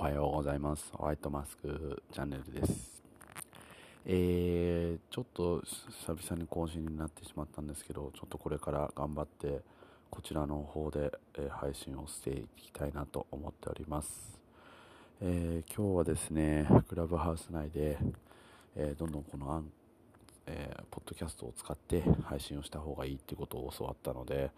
[0.00, 0.92] おはようございます。
[0.92, 3.02] ホワイトマスクチャンネルです。
[4.06, 5.60] えー、ちょっと
[6.06, 9.60] 久々に更新になってしまったんですけど、ちょっとこれから頑張って、
[10.08, 14.38] こちらの方で、え配信をしていきたいなと思っております。
[15.20, 17.98] えー今日はですね、クラブハウス内で、
[18.76, 19.72] えーどんどんこのアン、
[20.46, 24.52] えーポッドキャストを使って配信をした方がいいってことを教わったので、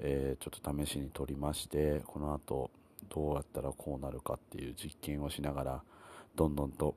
[0.00, 2.70] えちょっと試しに撮りまして、この後
[3.08, 5.82] どうやったらこうなるかっていう実験をしながら、
[6.34, 6.94] どんどんと、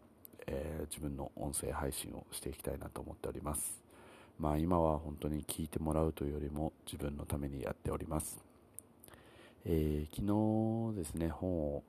[0.48, 3.82] えー自分の音声配信をしていきたいなと思っております。
[4.40, 8.44] まあ今は本当に聞いてもらうというよりも自分のためにやっております。
[9.66, 11.84] えー昨日ですね、本を、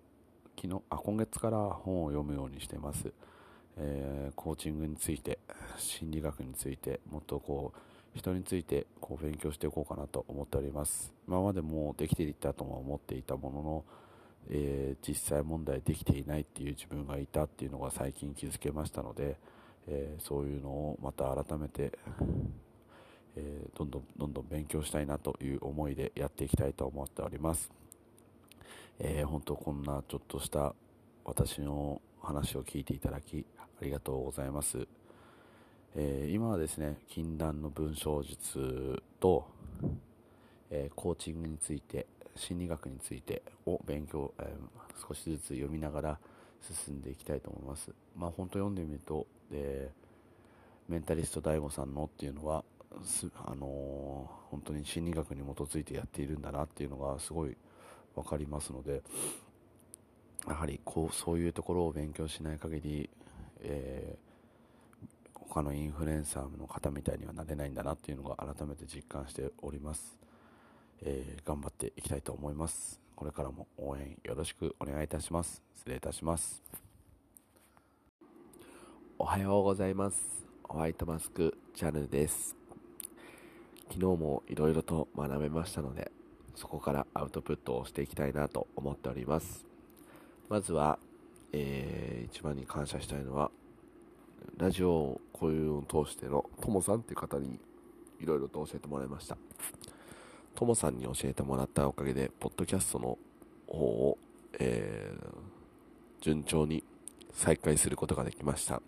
[0.57, 3.13] 昨日、あ、今月から本を読むようにしてます。
[3.77, 5.39] えーコーチングについて、
[5.77, 7.79] 心理学について、もっとこう、
[8.17, 11.13] 人についてこう勉強していこうかなと思っております。
[11.29, 13.85] 今までもできていたとも思っていたものの、
[14.51, 19.37] えー実際問題できていないっていう自分がいたっていうのが最近気づけましたので、
[19.89, 21.93] えーそういうのをまた改めて、
[23.37, 27.71] えーどんどんどんどん勉強したいなという思いでやっていきたいと思っております。
[28.99, 30.75] えー本当こんなちょっとした
[31.25, 34.87] 私の話を聞いていただきありがとうございます。
[35.95, 39.47] え今はですね、禁断の文章術と、
[40.71, 42.07] えコーチングについて、
[42.37, 46.19] 心理学についてを勉強、えー少しずつ読みながら
[46.63, 47.91] 進んでいきたいと思います。
[48.17, 52.65] まあ本当読んでみると、えーメンタリスト DAIGO さんのっていうのは、
[53.45, 57.57] あのー本当に心理学に基づいてやっているんだなっていうのがすごい
[58.15, 59.03] わかりますので、
[60.49, 63.11] やはりこうそういうところを勉強しない限り、
[63.61, 64.27] えー
[65.49, 70.19] 他のインフルエンサーの方みたいにはなれないんだなっていうのが改めて実感しております、
[71.03, 73.01] えー頑張っていきたいと思います。
[73.15, 75.63] これからも応援よろしくお願いいたします。
[75.75, 76.63] 失礼いたします。
[79.19, 80.47] おはようございます。
[80.63, 82.57] ホワイトマスクチャンネルです。
[83.89, 86.11] 昨日もいろいろと学べましたので
[86.57, 89.65] そこからアウトプットをしていきたいなと思っております。
[90.49, 90.99] まずは、
[91.53, 93.51] えー一番に感謝したいのは
[94.57, 97.61] ラジオをこういうのを通してのともさんっていう方に
[98.21, 99.37] いろいろと教えてもらいました。
[100.57, 103.19] ともさんに教えてもらったおかげでポッドキャストの
[103.69, 104.19] 方を、
[104.59, 105.27] えー
[106.23, 106.83] 順調に
[107.33, 108.81] 再開することができました、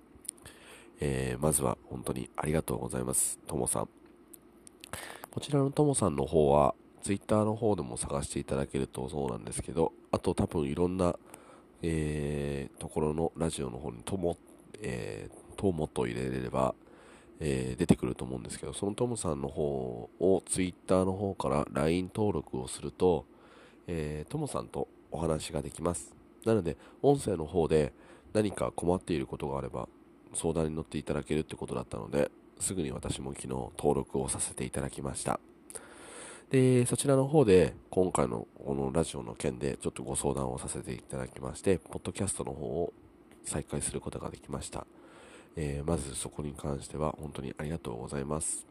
[0.99, 3.89] えーまずは本当にありがとうございますともさん。
[5.31, 11.15] こちらのともさんの方はツイッターの方でも探していただけるとそうなんですけどあと多分いろんな、
[11.83, 14.37] えーところのラジオの方にとも、
[14.81, 16.75] えーともと入れれれば、
[17.41, 19.63] えー出てくると思うんですけどそのトムさんの方
[20.19, 23.25] をツイッターの方から LINE 登録をすると、
[23.87, 26.15] えートモさんとお話ができます。
[26.45, 27.93] なので音声の方で
[28.33, 29.89] 何か困っていることがあれば
[30.35, 35.41] 相談に乗っていただけるってことだったのですぐに私も昨日登録をさせていただきました。
[36.51, 42.93] でそちらの方で今回のこのラジオの件でちょっとご相談をさせていただきましてポッドキャストの方を
[43.45, 44.87] 再開することができました。
[45.61, 48.65] えーまずそこに関しては本当にありがとうございます。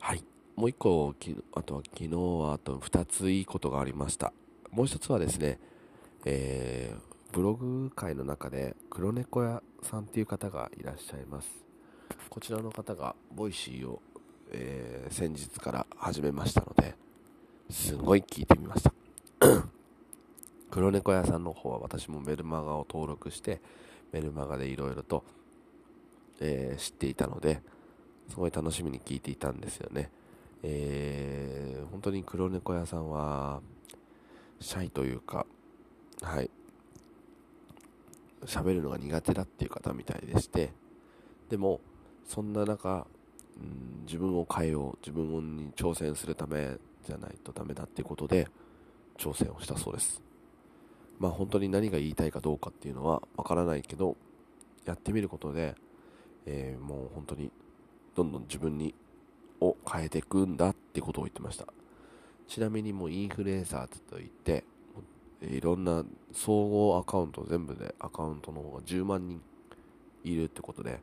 [0.00, 0.24] はい。
[0.56, 1.14] もう一個、
[1.54, 4.32] あとは昨日はあと二ついいことがありました。
[4.70, 5.60] もう一つはですね、
[6.24, 11.50] えーブログ界の中で黒猫屋さんっていう方がいらっしゃいます。
[12.30, 14.00] こちらの方が Voicy を、
[14.50, 16.94] えー先日から始めましたので、
[17.68, 18.94] すごい聞いてみました。
[20.70, 23.60] 黒猫屋さんの方は私もメルマガを登録して、
[24.12, 25.24] メルマガでいろいろと、
[26.40, 27.60] えー知っていたので、
[28.28, 30.10] すごい楽しみに聞いていたんですよね。
[30.62, 33.60] えー本当に黒猫屋さんは、
[34.60, 35.46] シャイというか、
[36.22, 36.50] はい、
[38.44, 40.72] 喋るのが苦手だっていう方みたいでして、
[41.48, 41.80] でも、
[42.26, 43.06] そんな中、
[43.58, 48.48] うん自分を変えよう、自分に挑戦するためじゃないとダメだっていうことで、
[49.18, 50.25] 挑戦をしたそうです。
[51.18, 54.16] まあ本当に何が言いたいかどうかっていうのはわからないけど、
[54.84, 55.74] やってみることで、
[56.46, 57.50] えーもう本当に
[58.14, 58.94] どんどん自分に
[59.60, 61.66] を変えていくんだってことを言ってました。
[62.46, 64.64] ちなみにもうインフルエンサーといって、
[65.42, 69.40] いろんな総合アカウント全部でアカウントの方が10万人
[70.24, 71.00] いるってことで、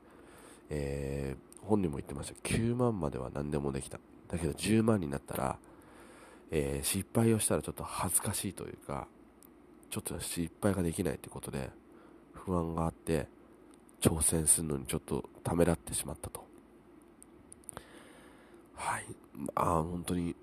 [0.69, 5.57] えー本人も言ってました9万までは何でもできただけど10万になったら、
[6.51, 9.07] えー失敗をしたらちょっと恥ずかしいというか
[9.93, 11.69] ちょっと失敗ができないということで
[12.33, 13.27] 不安があって
[14.01, 16.43] 挑戦するのにちょっとためらってしまったと。
[18.73, 19.05] はい。
[19.53, 20.35] ああ本当に。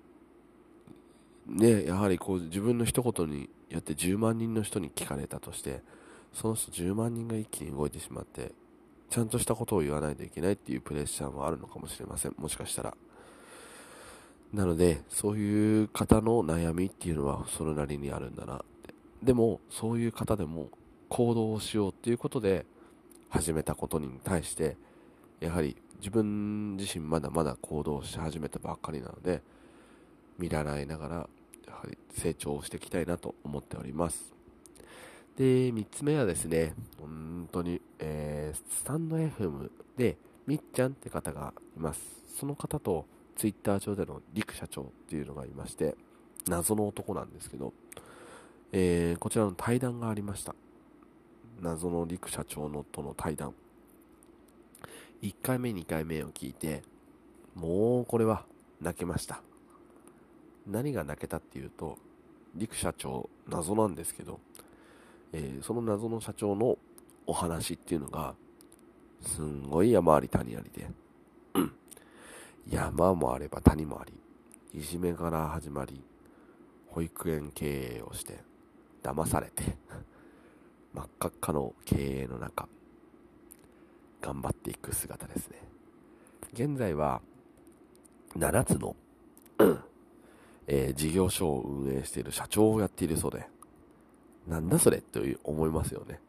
[1.47, 5.81] ね、やはりこう自分の一言によって10万人の人に聞かれたとして
[6.31, 8.53] その人10万人が一気に動いてしまって
[9.09, 12.35] ちゃんとしたことを言わないといけないっていうプレッシャーもあるのかもしれません。
[12.37, 12.93] もしかしたら。
[14.53, 18.63] なのでそういう方の悩みっていうのはそれなりにあるんだな。
[19.23, 20.69] でもそういう方でも
[21.09, 22.65] 行動をしようっていうことで
[23.29, 24.77] 始めたことに対して
[25.39, 29.41] やはり自分自身まだまだ行動し始めたばっかりなので
[30.39, 31.15] 見習いながら
[31.67, 34.33] やはり成長していきたいなと思っております。
[35.37, 42.01] で3つ目はですね本当に、えー、スタンド FM でみっちゃんって方がいます。
[42.37, 45.95] その方とツイッター上での陸社長っていうのがいまして
[46.47, 47.73] 謎の男なんですけど、
[48.73, 50.55] えー、こちらの対談がありました。
[51.61, 53.53] 謎の陸社長のとの対談。
[55.21, 56.81] 1回目2回目を聞いて
[57.53, 58.45] もうこれは
[58.81, 59.41] 泣けました。
[60.67, 61.97] 何が泣けたっていうと
[62.55, 64.39] 陸社長謎なんですけど、
[65.33, 66.77] えー、その謎の社長の
[67.27, 68.35] お話っていうのが
[69.21, 70.87] すんごい山あり谷ありで
[72.69, 74.13] 山もあれば谷もあり
[74.79, 76.01] いじめから始まり
[76.87, 78.39] 保育園経営をして
[79.03, 79.63] 騙されて
[80.93, 82.67] 真っ赤っかの経営の中
[84.21, 85.61] 頑張っていく姿ですね。
[86.53, 87.21] 現在は
[88.35, 88.95] 7つの
[90.67, 93.47] えー、事業所を運営している社長をやっているそうで
[94.47, 96.19] なんだそれという思いますよね。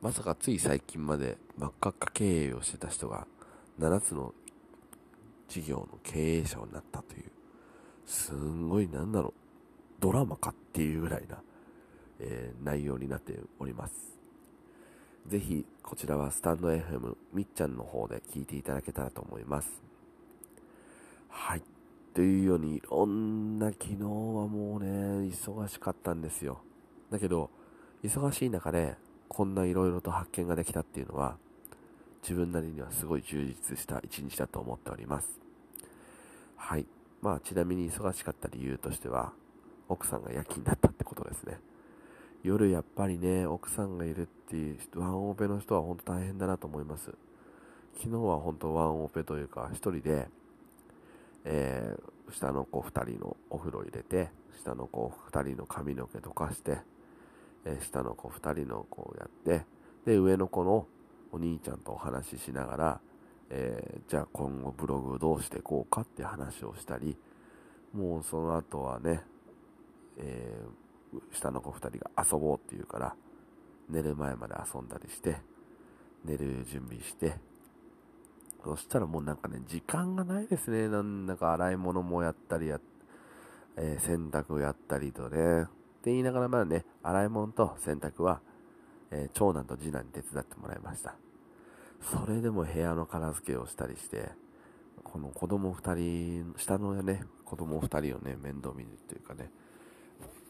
[0.00, 3.26] まさかつい最近まで真っ赤っか経営をしてた人が
[3.78, 4.34] 7つの
[5.48, 7.24] 事業の経営者になったという
[8.06, 9.32] すんごいなんだろう
[10.00, 11.42] ドラマかっていうぐらいな、
[12.20, 14.20] えー、内容になっております。
[15.26, 19.82] ぜひこちらはスタンド FM みっちゃんの方で聞いていただけたらと思います。
[21.28, 21.62] はい。
[22.14, 26.60] というようにいろんな昨日はもうね忙しかったんですよ。
[27.10, 27.50] だけど
[28.02, 28.96] 忙しい中で
[29.28, 31.36] こんないろいろと発見ができたっていうのは
[32.22, 35.28] 自分なりにはすごい充実した一日だと思っております。
[36.56, 36.86] はい。
[37.22, 39.32] まあちなみに忙しかった理由としては
[39.88, 41.58] 奥さんが夜勤だったってことですね。
[42.42, 47.12] 夜やっぱりね奥さんがいるっていうワンオペの人は本当大変だなと思います。
[47.96, 50.28] 昨日は本当ワンオペというか1人で、
[51.44, 56.78] えー、下の子2人のお風呂入れて下の子2人の髪の毛溶かして
[57.64, 59.64] えー、下の子2人の子をやって
[60.06, 60.86] で上の子の
[61.32, 63.00] お兄ちゃんとお話ししながら、
[63.50, 67.16] えー、じゃあ今後ブログどうしていこうかって話をしたり
[67.92, 69.22] もうその後はね、
[70.18, 70.89] えー、
[71.32, 73.14] 下の子2人が遊ぼうって言うから
[73.88, 75.36] 寝る前まで遊んだりして
[76.24, 77.34] 寝る準備して
[78.64, 82.78] そしたらもうなんかね時間がないですねなんだか洗い物もやったりや、
[83.76, 85.66] えー、洗濯やったりとね
[86.00, 88.40] って言いながらまだね、洗い物と洗濯は、
[89.10, 91.14] えー、長男と次男に手伝ってもらいました。
[92.00, 94.30] それでも部屋の片付けをしたりして、
[95.04, 99.50] この子供2人、下のね、子供2人をね、面倒見るっていうかね、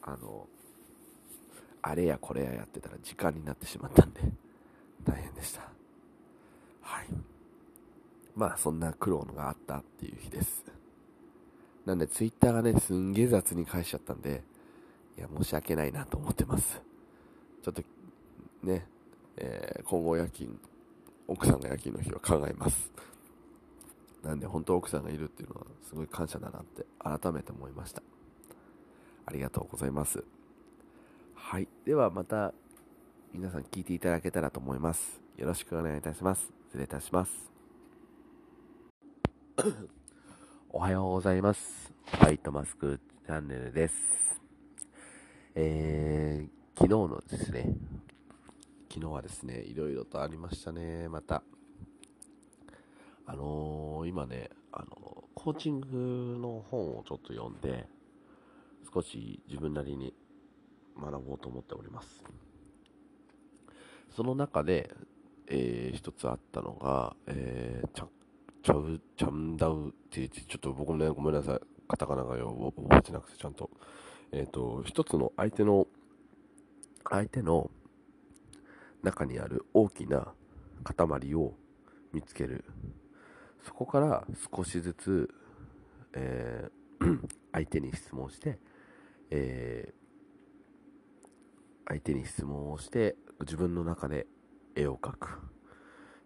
[0.03, 0.47] あの、
[1.81, 4.21] あれやこれややってたら時間になってしまったんで、
[5.03, 5.61] 大変でした。
[6.81, 7.07] はい。
[8.35, 10.63] まあ、そんな苦労のがあったっていう日です。
[11.85, 14.43] なんで、ツイッターがね、すんげえ雑に返しちゃったんで、
[15.17, 16.81] いや、申し訳ないなと思ってます。
[17.61, 17.81] ちょっと、
[18.63, 18.87] ね、
[19.37, 20.59] えー、今後夜勤、
[21.27, 22.91] 奥さんが夜勤の日は考えます。
[24.23, 28.03] なんで、本当奥さんがいるっていうのは、すごい感謝だなって改めて思いました。
[29.25, 30.23] ありがとうございます。
[31.35, 31.67] はい。
[31.85, 32.53] では、また、
[33.33, 35.21] 皆さん聞いていただけたらと思います。
[35.37, 36.51] よろしくお願いいたします。
[36.67, 37.51] 失礼いたします。
[40.69, 41.93] おはようございます。
[42.05, 44.41] ホワイトマスクチャンネルです。
[45.55, 47.73] えー、昨日のですね、
[48.89, 51.43] 昨日はですね、いろいろとありましたね、また。
[53.25, 54.89] あのー、今ね、あのー、
[55.33, 57.87] コーチングの本をちょっと読んで、
[58.93, 60.13] 少し自分なりに
[60.99, 62.23] 学ぼうと思っております。
[64.15, 64.93] その中で、
[65.47, 68.05] えー、一つあったのが、えー、チャ
[68.63, 71.59] チャウ、チャンダウってちょっと僕もね、ごめんなさい。
[71.87, 73.69] カタカナがよ覚えてなくて、ちゃんと
[74.33, 75.87] えっ、ー、と、一つの相手の、
[77.09, 77.69] 相手の
[79.03, 80.33] 中にある大きな
[80.83, 81.53] 塊を
[82.13, 82.63] 見つける。
[83.65, 85.29] そこから少しずつ、
[86.13, 87.19] えー、
[87.51, 88.57] 相手に質問して、
[89.31, 94.27] えー、相手に質問をして自分の中で
[94.75, 95.39] 絵を描く。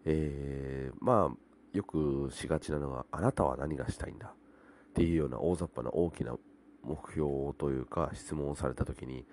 [0.05, 1.38] えー、まあ、
[1.74, 6.35] よくしがちなのは、あなたは何がしたいんだっていうような大雑把な大きな
[6.83, 9.25] 目標というか質問をされた時に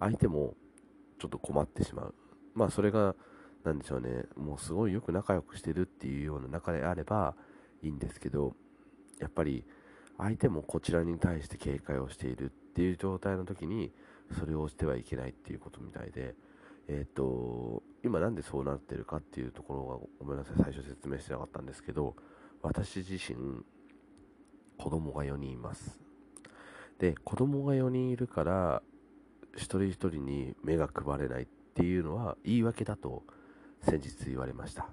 [0.00, 0.54] 相手も
[1.18, 2.14] ちょっと困ってしまう。
[2.54, 3.14] まあそれが
[3.64, 4.24] 何でしょうね。
[4.36, 7.34] もうすごいよく仲良くしてるっていうような中であれば
[7.82, 8.54] いいんですけど
[9.20, 9.64] やっぱり
[10.18, 12.52] 相手もこちらに対して警戒をしている。
[12.76, 13.90] っていう状態の時に
[14.38, 16.34] それをしてはいけないっていうことみたいで
[16.88, 20.56] えっ、ー、と今なんでそうなってるかっていうところがごめんなさい。
[20.62, 22.14] 最初説明してなかったんですけど
[22.60, 23.64] 私自身
[24.76, 25.98] 子供が4人います。
[26.98, 28.82] で子供が4人いるから
[29.54, 33.22] 一人一人に目が配れないっていうのは言い訳だと
[33.80, 34.86] 先日言われました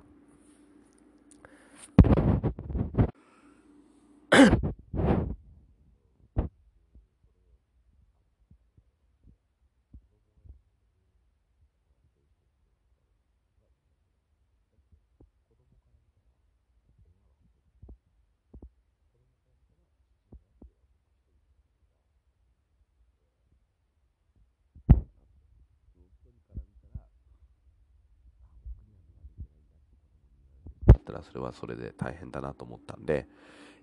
[30.94, 33.28] ったそれはそれで大変だなと思ったんで、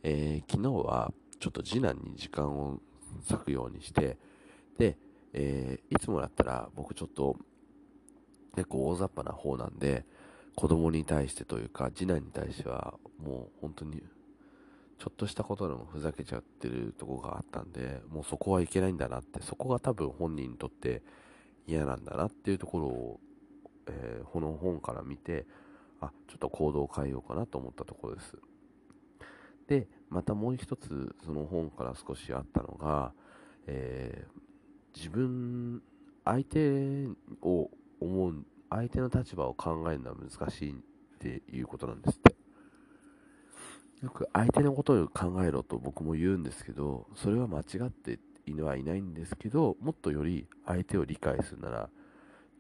[0.03, 2.81] えー、昨日はちょっと次男に時間を
[3.29, 4.17] 割くようにして
[4.79, 4.97] で、
[5.33, 7.37] えー、いつもだったら僕ちょっと
[8.55, 10.05] 結構大雑把な方なんで
[10.55, 14.03] 子供に対してというか次男に対してはもう本当に
[14.99, 21.03] ちょっとしたことでもふざけちゃってるとこがあったんでもうそこはいけないんだなってそこが多分本人にとって
[21.67, 23.21] 嫌なんだなっていうところを、
[23.87, 25.47] えー、この本から見て
[26.01, 28.37] あ、ちょっと行動を変えようかなと思ったところです。
[29.67, 33.13] で、またもう一つ、その本から少しあったのが、
[33.67, 35.83] えー、自分、
[36.25, 37.07] 相手
[37.43, 40.75] を思う、相手の立場を考えるのは難しいっ
[41.19, 42.35] ていうことなんですって。
[44.03, 51.91] よく相手のことを考えろと僕も言うんですけど、それは間違っていはいないんですけど、もっとより相手を理解するなら、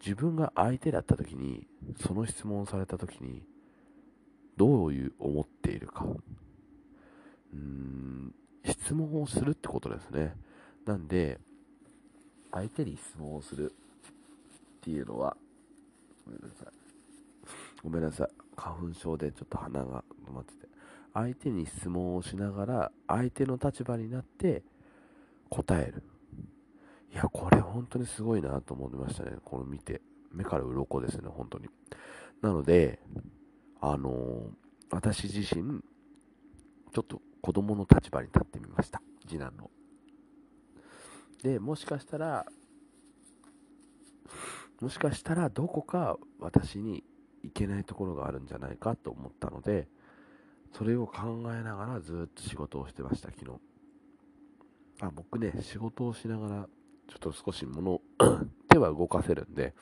[0.01, 1.67] 自分が相手だった時に、
[2.07, 3.43] その質問をされた時に、
[4.57, 6.05] どういう思っているか。
[6.05, 10.35] うーん、質問をするってことですね。
[10.87, 11.39] なんで、
[12.51, 15.37] 相手に質問をするっていうのは、
[16.25, 16.69] ごめんなさい。
[17.83, 18.29] ごめんなさい。
[18.57, 20.69] 花粉症でちょっと鼻が止まってて。
[21.13, 24.63] 相手に質問をしながら、相手の立場になって
[25.49, 26.03] 答える。
[27.13, 29.33] いや、これ本当にすごいなと思いましたね。
[29.45, 30.01] この見て。
[30.33, 31.69] 目から鱗ですね、本当に。
[32.41, 33.01] なので、
[33.81, 34.51] あのー、
[34.91, 35.81] 私自身、
[36.93, 39.03] ちょっと子供の立場に立ってみました。
[39.27, 39.71] 次男の。
[41.43, 42.47] で、もしかしたら、
[44.81, 47.05] もしかしたらどこか私に
[47.43, 49.89] いけないところがあるんじゃないかと思ったので、
[50.73, 53.51] それを考えながらずっと仕事をしてました、昨日。
[55.01, 56.69] あ、僕ね、仕事をしながら
[57.11, 58.01] ちょっと少し物、
[58.71, 59.75] 手は動かせるんで、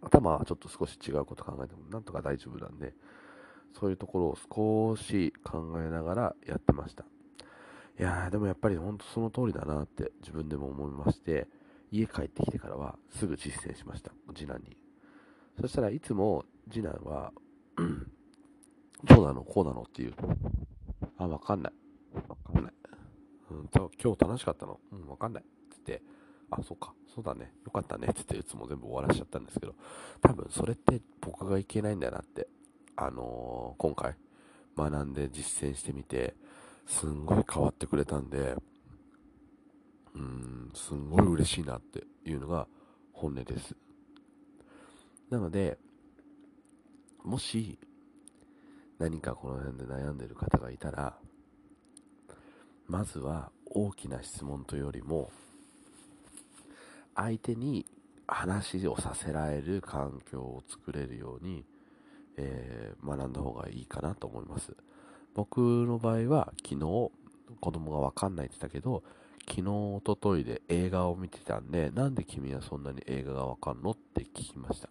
[0.00, 2.94] 頭はちょっと少し違うこと考えてもなんとか大丈夫なんで、
[3.78, 7.04] そういうところを少し考えながらやってました。
[7.98, 11.46] いやー、でもやっぱり本当その通りだなって自分でも思いまして、
[11.90, 14.76] 家帰ってきてからはすぐ実践しました、次男に。
[15.60, 17.32] そしたらいつも次男は、
[19.04, 20.14] どうなのこうなのっていう。
[21.18, 21.72] あ、わかんない。
[22.14, 22.74] わかんない。
[23.50, 25.44] うん、今日楽しかったのうん、わかんない。
[25.84, 26.02] って、
[26.50, 29.74] あ、そうか、そうだね、よかったねって言っていつも全部終わらしちゃったんですけど、
[30.20, 32.48] 多分それって僕がいけないんだなって、
[32.96, 34.16] あのー、今回
[34.76, 36.34] 学んで実践してみて、
[36.86, 38.56] すんごい変わってくれたんで、
[40.14, 42.66] うーん、すんごい嬉しいなっていうのが
[43.12, 43.76] 本音です。
[45.30, 45.78] なので、
[47.22, 47.78] もし
[48.98, 51.18] 何かこの辺で悩んでる方がいたら、
[52.86, 55.30] まずは大きな質問というよりも、
[57.14, 57.86] 相手に
[58.26, 61.64] 話をさせられる環境を作れるように、
[62.36, 64.74] えー、学んだ方がいいかなと思います。
[65.34, 67.10] 僕の場合は昨日
[67.60, 69.02] 子供がわかんないって言ったけど、
[69.46, 74.88] 昨日、おとといで映画を見てたんで、なんで君はそんなに映画がわかんのって聞きました。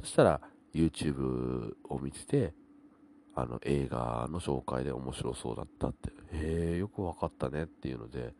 [0.00, 0.40] そしたら、
[0.74, 2.54] YouTube を見てて、
[3.34, 8.34] あの、映画の紹介で面白そうだったって、へえ、よくわかったねっていうので、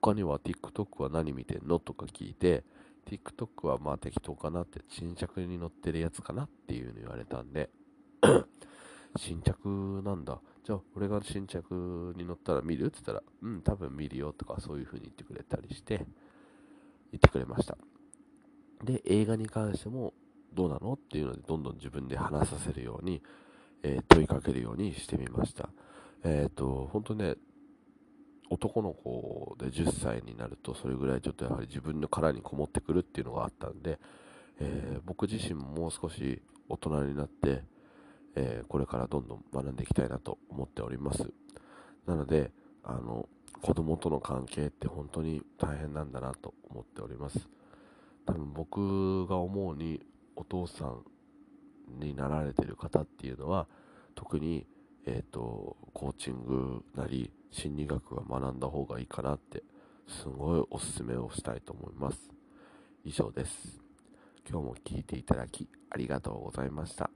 [0.00, 2.64] 他には TikTok は何見てんのとか聞いて、
[3.06, 7.70] TikTok はまあ適当かなって、新着に載ってるやつかなっていうの言われたんで
[9.16, 10.40] 新着なんだ。
[10.64, 12.86] じゃあ、俺が新着に乗ったら見る？
[12.86, 16.06] って言ったら、うん、多分見るよとかそういう風に言ってくれたりして、
[17.10, 17.78] 言ってくれました。
[18.84, 20.12] で、映画に関しても
[20.52, 23.22] どうなのっていうので、どんどん自分で話させるように、
[23.82, 25.70] えー、問いかけるようにしてみました。
[26.24, 27.36] えっ、ー、と、本当ね、
[28.50, 33.98] 男の子で10歳になるとそれぐらいちょっとやはり自分の殻にこもってくるっていうのがあったんで、
[34.60, 37.62] えー、僕自身ももう少し大人になって、
[38.34, 41.30] えー、これからどんどん学んでいきたいなと思っております。
[42.06, 42.50] なので
[42.84, 43.28] あの
[43.60, 47.48] 子供との関係って本当に大変なんだなと思っております。
[48.26, 50.00] 多分僕が思うに
[50.36, 51.02] お父さん
[51.98, 53.66] になられてる方っていうのは
[54.14, 54.66] 特に、
[55.10, 59.62] えーと、コーチングなり心理学は学んだ方がいいかなって
[60.06, 62.18] すごいおすすめをしたいと思います。
[63.06, 63.80] 以上です。
[64.46, 67.08] 今日も聞いていただきありがとうございました。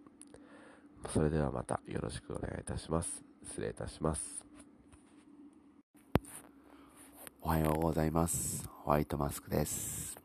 [1.12, 3.22] それではまたよろしくお願いいたします。
[3.44, 4.42] 失礼いたします。
[7.42, 8.66] おはようございます。
[8.84, 10.16] ホワイトマスクです。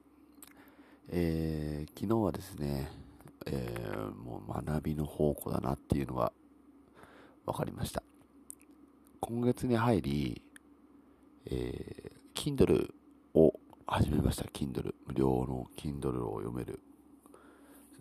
[1.10, 3.08] えー、昨日はですね
[3.50, 6.34] えー、もう学びの宝庫だなっていうのが
[7.48, 8.04] 分かりました。
[9.22, 10.42] 今月に入り、
[11.46, 12.92] えー、Kindle
[13.34, 13.54] を
[13.88, 14.44] 始めました。
[14.44, 16.82] Kindle 無料の Kindle を読める。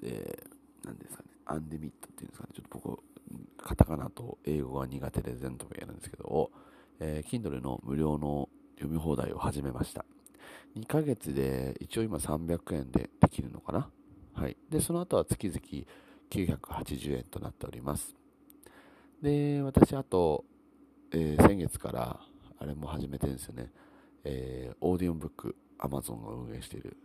[0.02, 0.42] で
[0.84, 1.30] 何ですかね。
[1.46, 2.50] Unlimited っていうんですかね。
[2.54, 3.02] ちょっと僕
[3.56, 6.50] カタカナと英語が苦手で全部やるんですけど、
[6.98, 10.04] えー、Kindle の無料の読み放題を始めました。
[10.76, 13.88] 2ヶ月で一応今300円でできるのかな。
[14.34, 14.56] はい。
[14.68, 15.60] で、その後は月々
[16.30, 18.16] 980円となっております。
[19.22, 20.44] で、私、あと、
[21.12, 22.20] えー、先月から、
[22.58, 23.70] あれも始めてるんですよね。
[24.24, 26.96] えー、オーディオブック、アマゾンが運営している。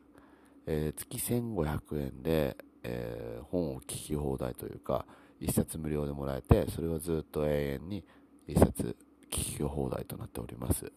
[0.65, 5.05] えー、月1500円で、えー、本を聞き放題というか、
[5.39, 8.03] 1冊無料でもらえて、それをずっと永遠に
[8.47, 8.95] 1冊
[9.29, 10.91] 聞き放題となっております。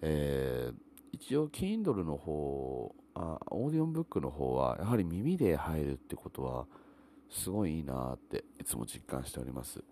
[0.00, 0.74] えー、
[1.12, 6.66] 一応、Kindle の方あオーディオンブックの方はやはり耳で入るってことは
[7.30, 9.82] すごいいいなっていつも実感しております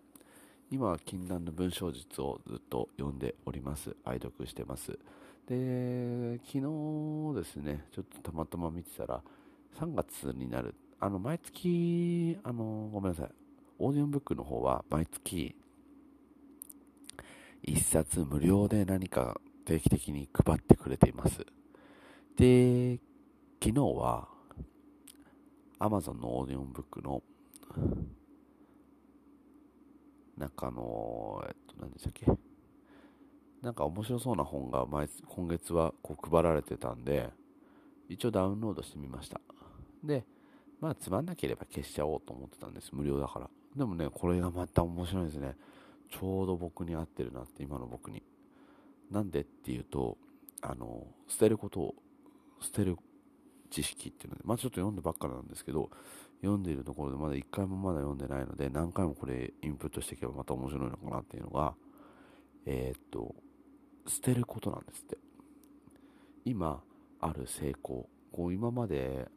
[0.72, 3.94] 今は禁断の文章術をずっと読んでおります。
[4.06, 4.98] 愛読してます。
[5.46, 9.20] で昨日ですねちょっとたまたま見てたら
[9.78, 13.30] 3月になるあの毎月あのごめんなさい。
[13.80, 15.54] オーディオンブックの方は毎月
[17.66, 21.44] 1冊無料で何か定期的に配ってくれています。
[22.38, 22.98] で
[23.62, 24.26] 昨日は
[25.78, 27.22] Amazon のオーディオンブックの
[30.36, 32.26] なんかあのえっと何でしたっけ？
[33.60, 37.30] なんか面白そうな本が毎今月はこう配られてたんで
[38.08, 39.40] 一応ダウンロードしてみました。
[40.02, 40.24] で
[40.80, 43.50] まあつまんなければ消しちゃおうと思ってたんです無料だから。
[43.76, 45.56] でもねこれがまた面白いですね。
[46.10, 48.22] ちょうど僕に合ってるなって今の僕に。
[49.10, 50.16] なんでっていうと
[50.60, 51.94] あの捨てることを
[52.60, 52.96] 捨てる
[53.70, 55.90] 知識っていうので、まあちょっと読んでばっかなんですけど、
[56.42, 61.74] 読んでいるところでまだ1回もまだ読んでないので、何回もこれインプットしていけばまた面白いのかなっていうのが、
[62.66, 63.34] えー、っと、
[64.06, 65.18] 捨てることなんですって。
[66.44, 66.82] 今
[67.20, 69.28] ある成功、こう今まで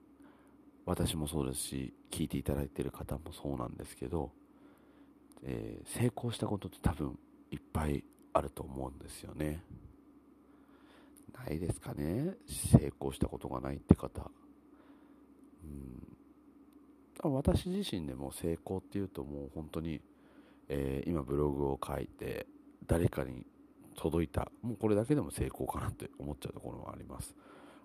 [0.86, 4.32] 私もそうですし、聞いていただいている方もそうなんですけど、
[5.44, 7.20] えー、成功したことって多分
[7.52, 9.64] いっぱいあると思うんですよね。
[11.34, 14.32] ないですかね成功したことがないって方。
[15.64, 16.15] うん、
[17.24, 20.02] 私自身でも成功っていうともう本当に、
[20.68, 22.46] えー、今ブログを書いて
[22.86, 23.46] 誰かに
[23.96, 27.36] 届いたもうこれだけでも成功かなって思っちゃうところもあります。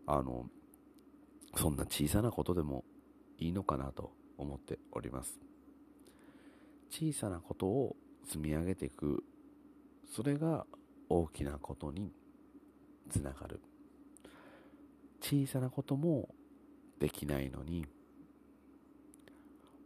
[0.06, 0.46] あの
[1.56, 2.84] そんな小さなことでも
[3.38, 5.40] いいのかなと思っております。
[6.90, 9.24] 小さなことを積み上げていく。
[10.12, 10.66] それが
[11.08, 12.12] 大きなことに
[13.08, 13.60] つながる。
[15.20, 16.34] 小さなことも
[16.98, 17.86] できないのに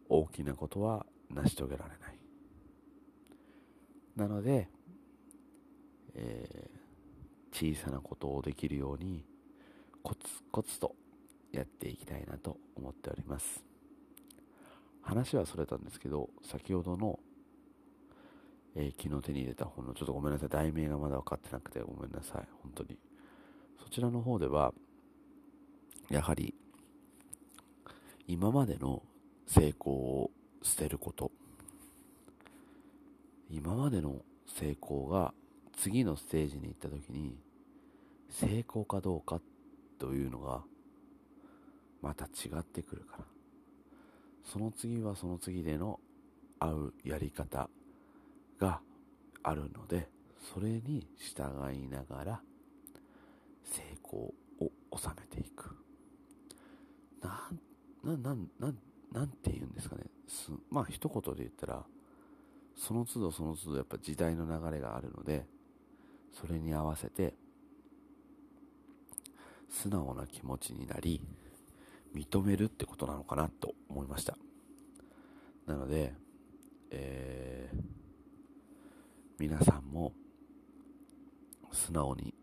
[0.08, 2.18] 大きなことは成し遂げられない。
[4.16, 4.68] なので、
[6.14, 9.24] えー、小さなことをできるように
[10.02, 10.20] コツ
[10.52, 10.94] コツと
[11.52, 13.64] やっていきたいなと思っております。
[15.02, 17.18] 話はそれたんですけど先ほどの、
[18.74, 22.48] えー、昨日手に入れた本のちょっとごめんなさい題名がまだ分かってなくてごめんなさい。
[22.62, 22.98] 本当に。
[23.82, 24.72] そちらの方では、
[26.10, 26.54] やはり、
[28.26, 29.02] 今までの
[29.46, 30.30] 成功を
[30.62, 31.30] 捨てること、
[33.50, 35.34] 今までの成功が
[35.76, 37.36] 次のステージに行った時に、
[38.30, 39.40] 成功かどうか
[39.98, 40.62] というのが、
[42.02, 43.24] また違ってくるから。
[44.44, 46.00] その次はその次での
[46.58, 47.68] 合うやり方
[48.58, 48.80] が
[49.42, 50.08] あるので、
[50.52, 51.42] それに従
[51.74, 52.40] いながら、
[53.64, 55.76] 成功を収めていく。
[57.22, 57.50] な
[58.12, 58.78] ん、な、なん、
[59.14, 60.02] なんて言うんですかね。
[60.28, 61.86] すまあ、一言で言ったら、
[62.76, 65.46] その都度その都度やっぱ時代の流れがあるので、
[66.34, 67.34] それに合わせて
[69.70, 71.20] 素直な気持ちになり
[72.14, 74.36] 認めるってことなのかなと思いました
[75.66, 76.12] なので、
[76.90, 77.76] えー、
[79.38, 80.12] 皆さんも
[81.72, 82.34] 素直に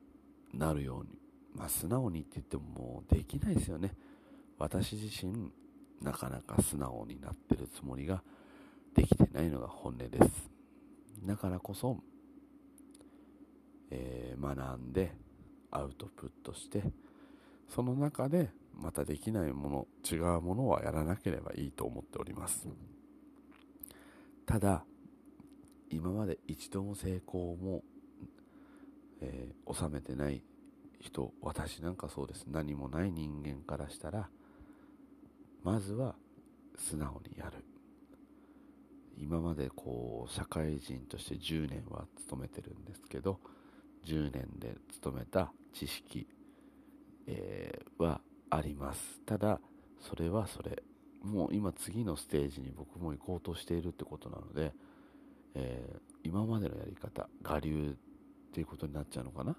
[0.53, 1.19] なるように
[1.55, 3.93] まあ素直にって言ってももうできないですよね
[4.57, 5.51] 私自身
[6.01, 8.23] なかなか素直になってるつもりが
[8.95, 10.49] できてないのが本音です。
[11.23, 11.97] だからこそ、
[13.91, 15.13] えー、学んで
[15.69, 16.83] アウトプットして
[17.69, 22.67] その中でまたできないもの違うものはやらなければいいと思っております。
[24.45, 24.83] ただ
[25.89, 27.83] 今まで一度も成功も、
[29.21, 30.41] えー、収めてない
[30.99, 32.45] 人私なんかそうです。
[32.47, 34.29] 何もない人間からしたら
[35.63, 36.15] まずは
[36.77, 37.63] 素直にやる。
[39.17, 43.39] 今までこう社会人として10年は勤めてるんですけど
[44.05, 46.27] 10年で勤めた知識、
[47.27, 49.21] えー、はあります。
[49.25, 49.59] ただ
[49.99, 50.83] それはそれ。
[51.23, 54.73] もう今次のステージに僕も行こうとしているってことなので、
[55.53, 59.55] えー、今までのやり方我流っていうことになっちゃうのかな。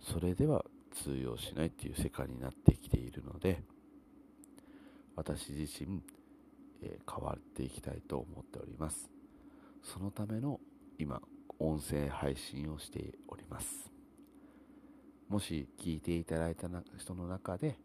[0.00, 3.64] それでは通用しないっていう世界になってきているので
[5.18, 6.00] 私自身、
[6.80, 9.10] えー、変わっていきたいと思っております。
[9.82, 10.60] そのための
[10.96, 11.20] 今
[11.58, 13.90] 音声配信をしております。
[15.28, 17.80] もし聞いていただいた人の中で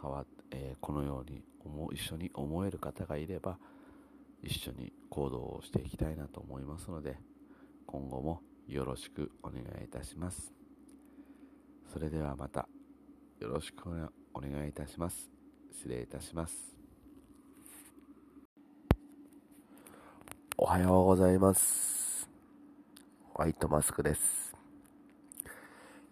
[0.00, 3.58] 変わっ、えー、このように思一緒に思える方がいれば
[4.44, 7.18] 一緒に行動をしていきたいなと思いますので
[7.86, 10.54] 今後もよろしくお願いいたします。
[11.92, 12.68] それではまた
[13.40, 13.88] よろしく
[14.32, 15.37] お願いいたします。
[15.72, 16.54] 失礼いたします。
[20.56, 22.28] おはようございます。
[23.38, 24.52] ホワイトマスクです、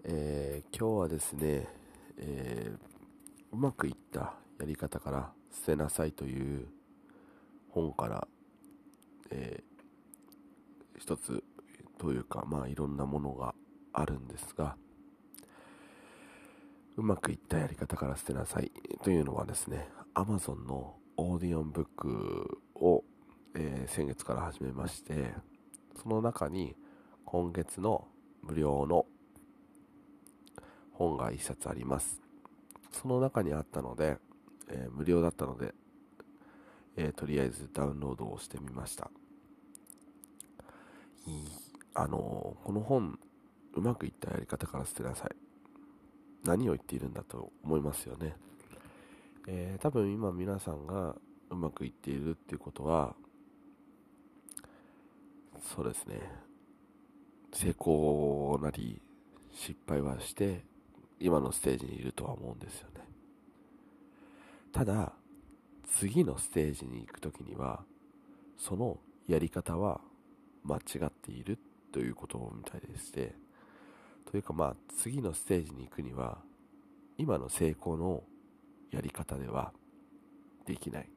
[0.04, 1.66] えー、今日はですね、
[2.18, 2.76] えー、
[3.52, 6.68] うまくいったやり方から捨てなさいという
[7.70, 8.28] 本から、
[9.32, 11.42] えー、一つ
[11.98, 13.56] というかまあいろんなものが
[13.92, 14.76] あるんですが
[16.96, 18.72] うまくいったやり方から捨てなさい。
[19.02, 23.04] というのはですね Amazon のオーディオンブックを、
[23.54, 25.34] えー、先月から始めまして
[26.02, 26.74] その中に
[27.26, 28.08] 今月の
[28.42, 29.06] 無料の
[30.92, 32.22] 本が1冊あります。
[32.92, 34.16] その中にあったので、
[34.70, 35.74] えー、無料だったので、
[36.96, 39.10] えー、とりあえずダウンロードをしてみました。
[41.26, 41.44] いい
[41.92, 43.18] あのこの本
[43.74, 45.45] うまくいったやり方から捨てなさい。
[46.46, 48.36] 何を言っているんだと思いますよね。
[49.48, 51.14] えー、多分今皆さんが
[51.50, 53.14] うまくいっているっていうことは、
[55.74, 56.20] そうですね、
[57.52, 59.00] 成功なり
[59.52, 60.64] 失敗はして
[61.18, 63.00] 今のステージにいるとは思うんですよね。
[64.72, 65.12] ただ、
[65.88, 67.84] 次のステージに行く時には、
[68.58, 70.00] そのやり方は
[70.64, 71.58] 間違っている
[71.92, 73.34] ということみたいでして、
[74.30, 76.38] というかまあ次のステージに行くには
[77.18, 78.22] 今の成功の
[78.90, 79.72] やり方では
[80.66, 81.08] できない。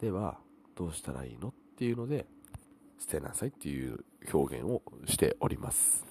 [0.00, 0.38] では
[0.76, 2.26] どうしたらいいのっていうので
[3.00, 6.04] 捨てなさいっていう表現をしております。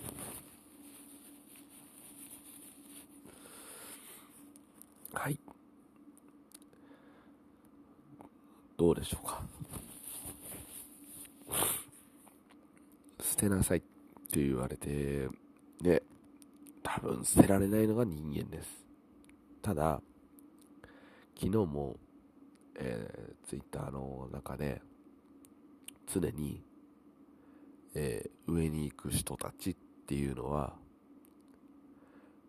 [5.14, 5.40] はい。
[8.78, 9.42] どうでしょうか。
[13.22, 13.82] 捨てなさいっ
[14.32, 15.28] て言われて
[15.82, 16.04] で、
[16.84, 18.86] 多分捨てられないのが人間です。
[19.62, 20.02] ただ、
[21.36, 21.98] 昨日も、
[22.76, 24.82] えー、ツイッターの中で、
[26.12, 26.64] 常に、
[27.94, 29.76] えー、上に行く人たちっ
[30.08, 30.74] ていうのは、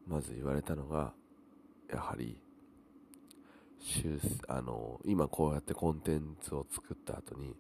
[0.07, 1.13] まず言われたのが、
[1.93, 2.41] やはり、
[3.81, 7.55] 修あの今こうやってコンテンツを作った後に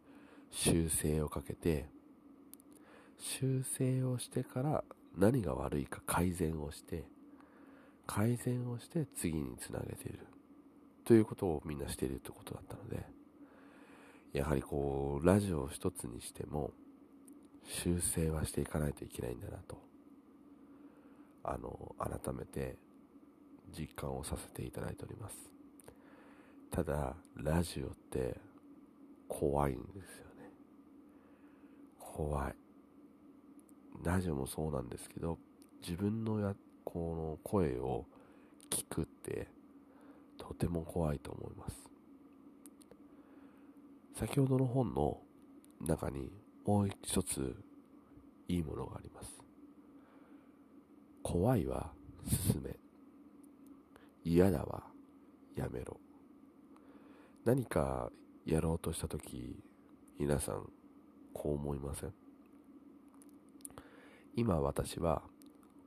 [0.50, 1.86] 修正をかけて
[3.18, 4.84] 修正をしてから
[5.18, 7.04] 何が悪いか改善をして
[8.06, 10.20] 改善をして次につなげている。
[11.04, 13.06] ということをみんなしているということだったので
[14.34, 16.70] やはりこうラジオを一つにしても
[17.64, 19.78] 修正はしていかないといけないんだなと
[21.44, 22.76] あの改めて
[23.76, 25.36] 実感をさせていただいております。
[26.70, 28.38] ただラジオって
[29.28, 30.50] 怖いんですよね。
[31.98, 32.67] 怖い。
[34.02, 35.38] ラジオもそうなんですけど
[35.82, 38.06] 自分のやこの声を
[38.70, 39.48] 聞くって
[40.36, 41.76] とても怖いと思います。
[44.14, 45.20] 先ほどの本の
[45.80, 46.30] 中に
[46.64, 47.54] もう一つ
[48.48, 49.28] いいものがあります。
[51.22, 51.92] 怖いは
[52.26, 52.76] 進め。
[54.24, 54.82] 嫌だは
[55.54, 55.98] やめろ。
[57.44, 58.10] 何か
[58.44, 59.62] やろうとした時
[60.18, 60.70] 皆さん
[61.32, 62.12] こう思いません？
[64.38, 65.22] 今私は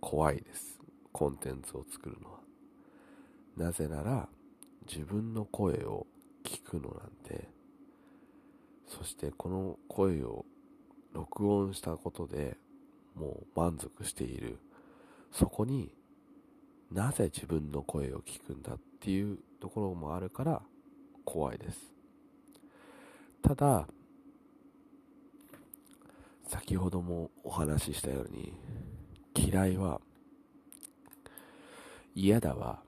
[0.02, 0.78] 怖いです。
[1.14, 2.40] コンテンツを作るのは。
[3.56, 4.28] なぜなら
[4.86, 6.06] 自分の声を
[6.44, 7.48] 聞くのなんて
[8.90, 10.46] そしてこの声を
[11.14, 12.58] 録音したことで
[13.16, 14.60] もう満足している。
[15.32, 15.96] そこに
[16.92, 20.62] なぜ自分の声を聞くんだっていうところもあるから
[21.24, 21.80] 怖いです。
[23.42, 23.88] ただ
[26.52, 28.52] 先ほどもお話ししたように
[29.34, 30.02] 嫌いは
[32.14, 32.82] 嫌だは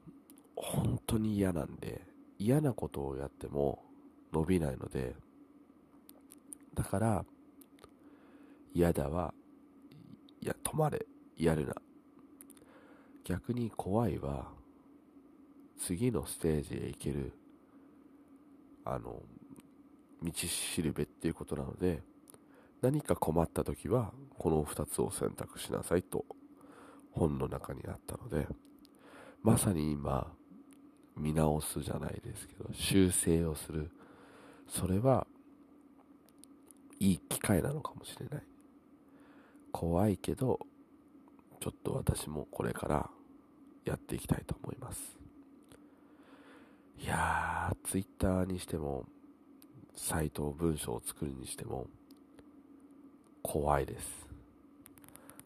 [0.54, 2.02] 本当に嫌なんで
[2.38, 3.82] 嫌なことをやっても
[4.34, 5.16] 伸びないので
[6.74, 7.26] だから
[8.74, 9.34] 嫌だは
[10.42, 11.06] いや止まれ
[11.38, 11.74] やるな。
[13.24, 14.48] 逆に怖いは
[15.80, 17.32] 次のステージへ行ける
[18.84, 19.22] あの
[20.22, 22.02] 道しるべっていうことなので
[22.84, 26.26] 何か困った時はこの2つを選択しなさいと
[27.12, 28.46] 本の中にあったので
[29.42, 30.30] まさに今
[31.16, 33.90] 見直すじゃないですけど修正をする。
[34.68, 35.26] それは
[37.00, 38.44] いい機会なのかもしれない。
[39.72, 40.60] 怖いけど
[41.62, 43.10] ちょっと私もこれから
[43.86, 45.18] やっていきたいと思います。
[46.98, 49.06] いやーツイッターにしても
[49.96, 51.88] サイト文章を作るにしても
[53.44, 54.28] 怖いです。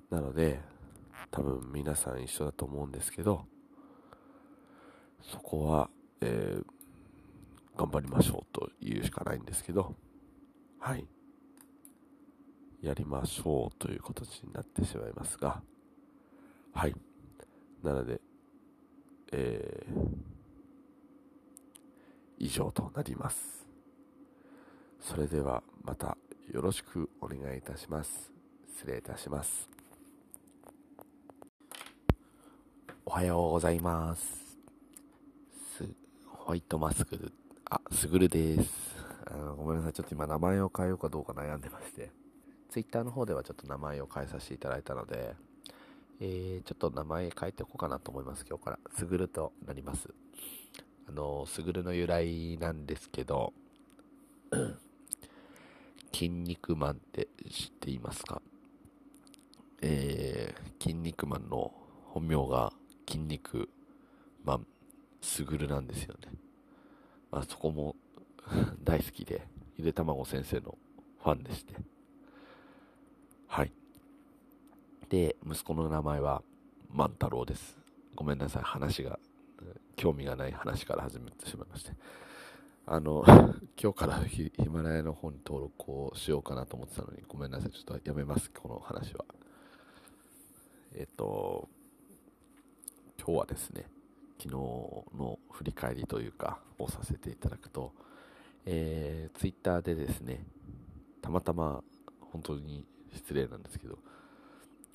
[0.09, 0.61] なので
[1.31, 3.45] 多分皆さん一緒だと思うんですけど
[5.21, 5.89] そこは、
[6.21, 6.65] えー、
[7.77, 9.93] 頑張りましょうと言うしかないんですけど
[10.79, 11.05] はい。
[12.81, 15.61] やりましょうという形になってしまいますが
[16.73, 16.95] はい。
[17.83, 18.21] なので
[19.33, 20.07] えー、
[22.37, 23.66] 以上となります。
[25.07, 26.17] それではまた
[26.51, 28.29] よろしくお願いいたします。
[28.75, 29.69] 失礼いたします。
[33.05, 34.57] おはようございます。
[35.77, 35.85] す
[36.25, 37.31] ホワイトマスク
[37.69, 38.69] あすぐるです。
[39.31, 39.93] あのごめんなさい。
[39.93, 42.11] ちょっと今名前を変えようかどうか悩んでまして。
[42.69, 45.35] ツイッターの方ではちょっと名前を変えさせていただいたので
[46.19, 48.79] えー、ちょっと名前変えておこうかなと思います、今日から。
[48.97, 50.09] すぐるとなります。
[51.07, 53.53] あの、すぐるの由来なんですけど、
[56.17, 58.41] 筋肉マンって知っていますか？
[59.83, 61.71] えー、筋肉マンの
[62.05, 62.73] 本名が
[63.07, 63.69] 筋肉
[64.43, 64.65] マン、
[65.21, 66.31] すぐるなんですよね。
[67.29, 67.95] まあそこも
[68.83, 70.75] 大好きで、ゆでたまご先生の
[71.21, 71.75] ファンでして。
[73.45, 73.71] はい。
[75.09, 76.41] で、息子の名前は
[76.89, 77.77] 万太郎です。
[78.15, 79.19] ごめんなさい、話が、
[79.95, 81.91] 興味がない話から始めてしまいまして。
[82.89, 83.25] あの、
[83.77, 89.25] 今日からヒマラヤの方に登録をしようかなと思ってたのに、ごめんなさい、ちょっとやめます、この話は。
[90.93, 91.67] えっと、
[93.19, 93.91] 今日はですね、
[94.37, 97.91] 昨日の振り返りというか、をさせていただくと、
[98.65, 100.45] えー、ツイッターでですね、
[101.21, 101.83] たまたま、
[102.31, 103.99] 本当に失礼なんですけど、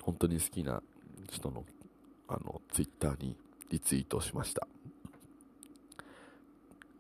[0.01, 0.83] 本当に好きな
[1.31, 1.67] 人の
[2.27, 3.37] あのツイッターに
[3.69, 4.67] リツイートしました。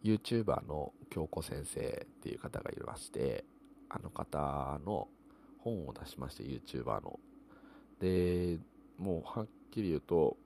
[0.05, 3.45] YouTuber の京子先生っていう方がいまして
[3.89, 5.09] あの方の
[5.59, 7.21] 本を出しまして YouTuber の
[8.01, 8.59] で
[8.99, 10.37] もうはっきり言うと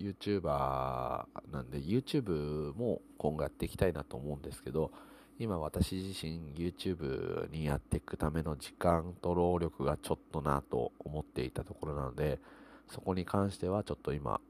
[0.00, 4.90] YouTuber なんで YouTube も今後やっていきたいなと思うんですけど
[5.38, 12.40] 今私自身 YouTube にやっていくための時間と労力がちょっとなと思っていたところなので、
[12.88, 14.40] そこに関してはちょっと今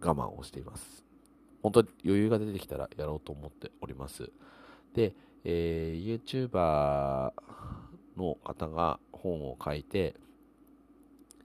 [0.00, 1.05] 我慢をしています。
[1.66, 4.30] 本当に余裕が出てきたらやろうと思っております。
[4.94, 7.32] で、えー、YouTuber
[8.16, 10.14] の方が本を書いて、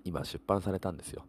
[0.03, 1.25] 今出版されたんですよ。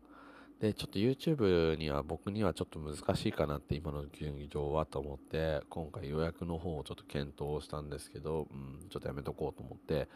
[0.61, 10.07] で、ちょっと YouTube には僕にはちょっと難しいかなって今の現状はと思って、今回予約の方をちょっと検討したんですけど、うん、ちょっとやめとこうと思って、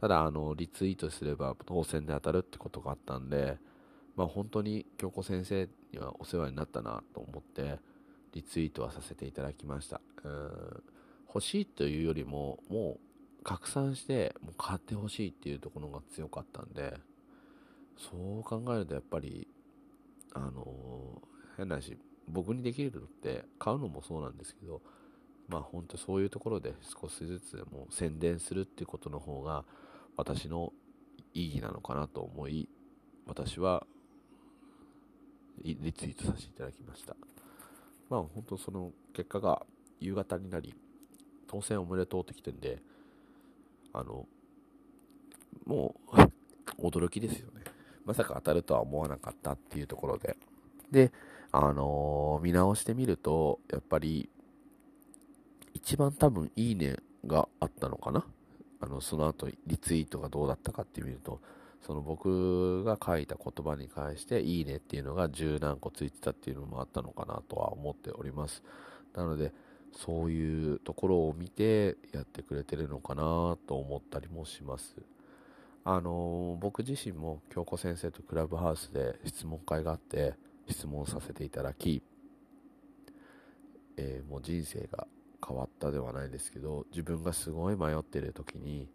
[0.00, 3.56] ただ、あの、リツイートすれば当選で当たるってことがあったんで、
[4.16, 7.78] まあ本当に京子先生にはお世話になったなと思って、
[8.36, 10.00] リツイートはさせていただきました。
[10.22, 10.82] うん、
[11.26, 12.98] 欲しいというよりも、も
[13.40, 16.98] う拡散して、もう買ってほしいっていうところが強かったんで、
[17.96, 19.48] そう考えるとやっぱり
[20.34, 21.22] あの
[21.56, 21.96] 変な話
[22.28, 24.82] 僕にできるのって買うのもそうなんですけど
[25.48, 29.64] まあ本当そういうところで少しずつでも宣伝するっていうことの方が
[30.16, 30.72] 私の
[31.32, 32.68] 意義なのかなと思い
[33.26, 33.86] 私は
[35.62, 37.16] リツイートさせていただきました
[38.08, 39.64] まあ本当その結果が
[40.00, 40.74] 夕方になり
[41.48, 42.82] 当選おめでとうって来てんで
[43.92, 44.26] あの
[45.64, 45.94] も
[46.80, 47.62] う驚きですよね。
[48.04, 50.36] まさか当たるとは思わなかったっていうところで。
[50.90, 51.12] で
[51.50, 54.28] あのー、見直してみるとやっぱり
[55.74, 58.24] 一番多分いいねがあったのかな。
[58.80, 61.40] あのその後リツイートがどうだったかって見ると
[61.84, 68.62] その僕が書いた言葉に関していいねっていうのが十何個ついてたっていうのもあったのかなとは思っております。
[69.14, 69.52] なので
[69.92, 74.96] そういうところを見てやってくれてるのかなと思ったりもします。
[75.84, 80.34] あの僕自身も京子先生とクラブハウスで質問会があって
[80.68, 82.02] 質問させていただき、
[83.96, 85.06] えー、もう人生が
[85.46, 88.88] 変わったではないですけど自分がすごい迷ってる時に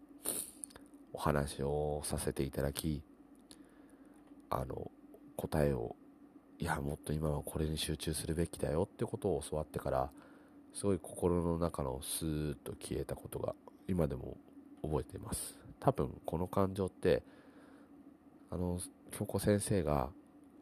[1.12, 3.02] お話をさせていただき
[4.50, 4.90] あの
[5.36, 5.96] 答えを
[6.58, 10.10] いやもっと今はこれに集中するべきだよってことを教わってから
[10.72, 13.54] すごい心の中のスーッと消えたことが
[13.88, 14.36] 今でも
[14.82, 15.58] 覚えています。
[15.80, 17.22] 多分この感情って
[18.50, 18.78] あの
[19.10, 20.10] 京子先生が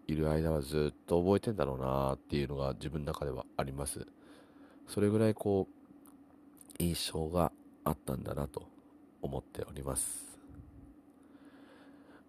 [0.06, 4.06] いる間はずっと覚えてんだろうなっていうのが自分の中ではあります。
[4.88, 7.52] それぐらいこう印象が
[7.84, 8.66] あったんだなと
[9.22, 10.29] 思っております。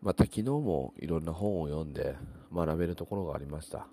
[0.02, 2.16] また昨日もいろんな本を読んで
[2.52, 3.86] 学べるところがありました。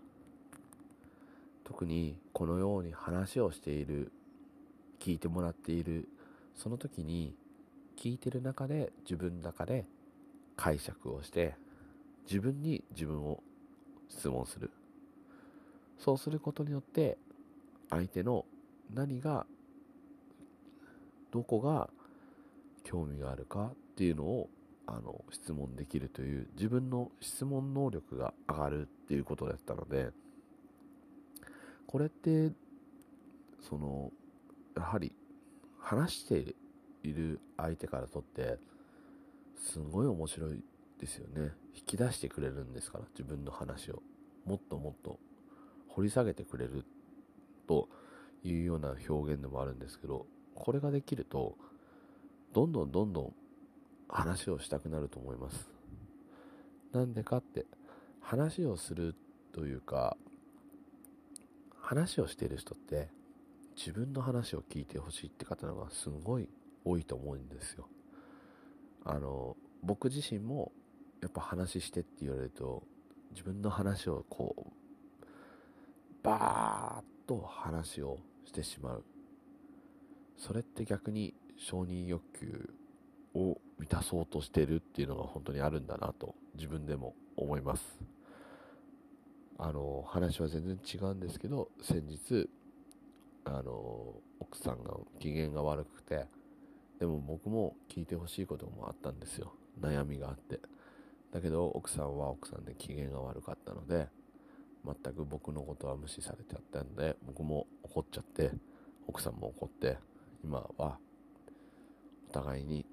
[1.65, 4.11] 特にこのように話をしている
[5.01, 6.09] 聞いてもらっている
[6.57, 7.37] その時に
[7.99, 9.85] 聞いてる中で自分の中で
[10.57, 11.57] 解釈をして
[12.25, 13.43] 自分に自分を
[14.09, 14.71] 質問する。
[15.99, 17.19] そうすることによって
[17.91, 18.47] 相手の
[18.95, 19.45] 何が
[21.31, 21.91] どこが
[22.83, 24.49] 興味があるかっていうのを
[24.91, 30.09] あの質問できるという自分の質問能力が上がるっていうことだったので
[31.87, 32.53] これって
[33.69, 34.11] その
[34.75, 35.13] やはり
[35.79, 36.55] 話して
[37.03, 38.57] いる相手からとって
[39.57, 40.65] すごい面白い
[40.99, 41.53] ですよね。
[41.75, 44.03] 引き出してくれるんですから自分の話を。
[44.47, 45.19] もっともっと
[45.89, 46.87] 掘り下げてくれる
[47.67, 47.89] と
[48.43, 51.57] いうような表現でもあるんですけどこれができると
[52.55, 53.35] どんどんどんどん
[54.09, 55.71] 話をしたくなると思います。
[56.93, 57.67] なんでかって
[58.21, 59.15] 話をする
[59.53, 60.17] というか
[61.81, 63.09] 話をしている人って
[63.77, 66.49] 自分の話を聞いてほしいって方がすごい
[66.85, 67.89] 多いと思うんですよ。
[69.05, 70.73] あの僕自身も
[71.23, 72.83] やっぱ話してって言われると
[73.31, 75.25] 自分の話をこう
[76.23, 79.05] バーッと話をしてしまう。
[80.37, 82.71] それって逆に承認欲求
[83.39, 88.01] を満たそうとしてるっていうのが本当にあるんだなと自分でも思います。
[89.59, 92.49] あの話は全然違うんですけど先日
[93.45, 96.27] あの奥さんが機嫌が悪くて
[97.01, 99.53] でも僕も聞いてほしいこともあったんですよ。
[99.81, 100.61] 悩みがあって。
[101.33, 104.09] だけど奥さんは奥さんで機嫌が悪かったので
[104.85, 108.51] 全く僕のことは無視されちゃったんで僕も怒っちゃって
[109.07, 109.99] 奥さんも怒って
[110.43, 110.99] 今は
[112.29, 112.87] お互いに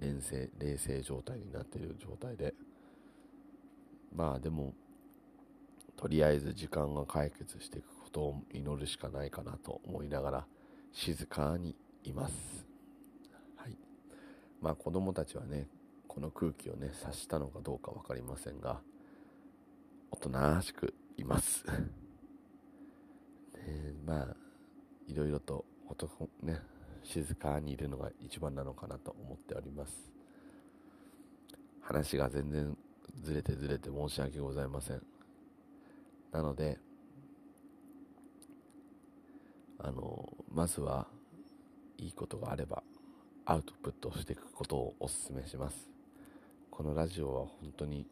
[0.00, 2.54] 冷静冷静状態になっている状態で。
[4.14, 4.74] まあでも
[5.96, 10.46] とりあえず時間が解決していくことを祈るしかないかなと思いながら
[10.92, 12.66] 静かにいます。
[13.56, 13.76] はい。
[14.60, 15.68] まあ子供たちはね
[16.06, 18.80] この空気をね察したのかどうか分かりませんが
[20.10, 21.64] おとなしくいます。
[21.64, 21.70] で
[24.04, 24.36] まあ
[25.06, 26.60] いろいろと男ね
[27.02, 30.10] 静かにいるのが一番なのかなと思っております。
[31.80, 32.76] 話が全然
[33.22, 35.02] ずれてずれて申し訳ございません。
[36.30, 36.78] なので
[39.78, 41.08] あのまずは
[41.98, 42.82] いいことがあれば
[43.44, 45.90] アウトプットしていくことをお勧めします。
[46.70, 48.06] このラジオは本当に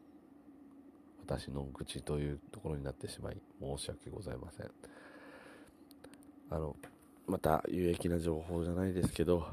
[1.25, 4.71] 私の愚痴というところになってしまい申し訳ございません。
[6.49, 6.75] あの
[7.31, 9.47] また有益な情報じゃないですけど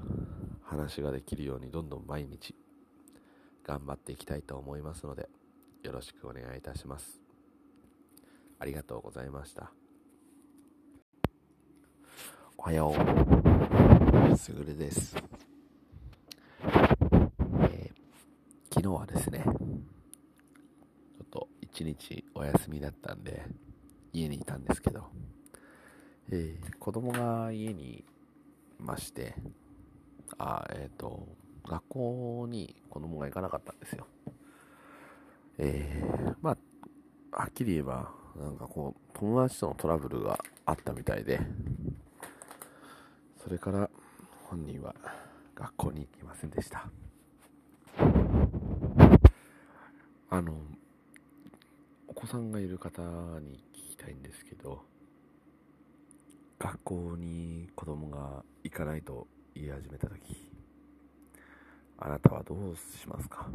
[0.64, 2.52] 話ができるようにどんどん毎日
[3.64, 5.28] 頑張っていきたいと思いますので
[5.84, 7.20] よろしくお願いいたします。
[8.58, 9.70] ありがとうございました。
[12.56, 12.92] おはよ
[14.32, 14.36] う。
[14.36, 15.14] すぐるです、
[16.64, 19.52] えー、昨日はですねちょ
[21.22, 23.44] っと一日お休みだったんで
[24.12, 25.04] 家にいたんですけど
[26.30, 28.04] えー、子供が家にい
[28.78, 29.34] まして、
[30.38, 31.26] あ、えっ、ー、と、
[31.66, 34.06] 学校に子供が行かなかったんですよ。
[35.58, 36.50] えー、ま
[37.32, 41.40] あ、はっきり言えば、なんかこう、友達とのトラブルがあったみたいで、
[43.42, 43.88] それから
[44.44, 44.94] 本人は
[45.54, 46.90] 学校に行きませんでした。
[50.30, 50.52] あの、
[52.06, 53.00] お子さんがいる方
[53.40, 54.82] に聞きたいんですけど、
[56.58, 60.50] 学校に子供が行かないと言い始めた時
[61.98, 63.48] あなたはどうしますか？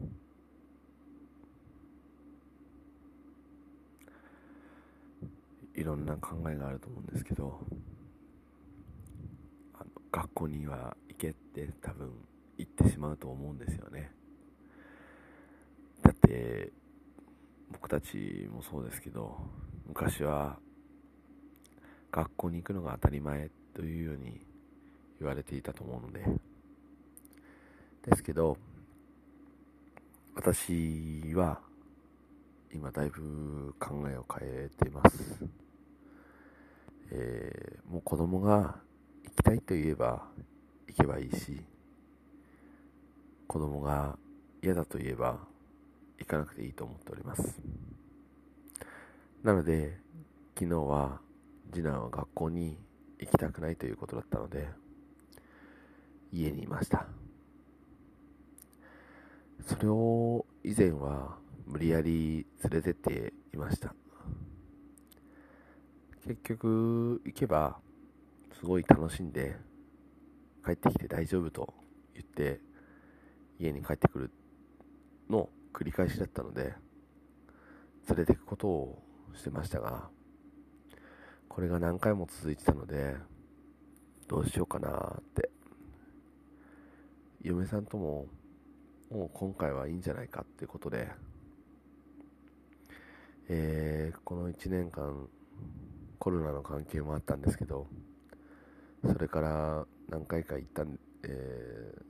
[5.76, 7.60] いろんな考えがあると思うんですけど
[9.74, 12.12] あの学校には行けって多分
[12.58, 14.12] 言ってしまうと思うんですよね。
[16.02, 16.72] だって
[17.72, 19.36] 僕たちもそうですけど
[19.88, 20.58] 昔は
[22.14, 24.40] 学校に行くのが当たり前というように
[25.20, 26.24] 言われていたと思うので。
[28.04, 28.58] ですけど
[30.36, 31.62] 私は
[32.74, 35.46] 今だいぶ考えを変えています。
[37.12, 38.76] えー、もう子供が
[39.24, 40.24] 行きたいと言えば
[40.88, 41.62] 行けばいいし
[43.48, 44.18] 子供が
[44.62, 45.40] 嫌だと言えば
[46.18, 47.60] 行かなくていいと思っております。
[49.44, 49.98] なので
[50.56, 51.23] 昨日は
[51.74, 52.78] 次男は学校に
[53.20, 54.68] 行きたくないということだったので
[56.32, 57.08] 家にいました。
[59.66, 63.96] それを以前は無理やり連れてっていました。
[66.26, 67.78] 結局行けば
[68.60, 69.58] すごい楽しんで
[70.66, 71.74] 帰ってきて大丈夫と
[72.14, 72.62] 言って
[73.60, 74.32] 家に帰ってくる
[75.30, 76.74] の繰り返しだったので
[78.08, 79.04] 連れていくことを
[79.34, 80.10] してましたが
[81.54, 83.16] これが何回も続いてたので
[84.28, 84.90] どうしようかな
[85.20, 85.54] って。
[87.44, 88.26] 嫁さんとも
[89.12, 91.10] もう今回はいいんじゃないかっていうことで、
[93.50, 95.28] えー、この1年間
[96.20, 97.86] コロナの関係もあったんですけど
[99.06, 102.02] それから何回か行ったん、えー、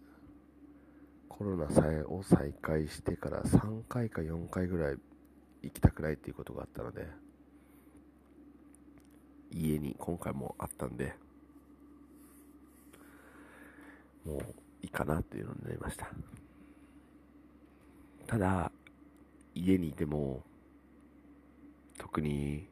[1.28, 4.98] コロナさえを再開してから3回か4回ぐらい
[5.64, 7.08] 行きたくないっていうことがあったので
[9.54, 11.14] 家に今回もあったんで
[14.26, 14.40] もう
[14.82, 16.10] いいかなっていうのになりました。
[18.28, 18.72] ただ
[19.54, 20.42] 家にいても
[21.98, 22.68] 特に